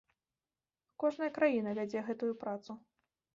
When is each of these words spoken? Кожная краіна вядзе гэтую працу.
Кожная 1.03 1.29
краіна 1.37 1.75
вядзе 1.81 1.99
гэтую 2.09 2.31
працу. 2.41 2.71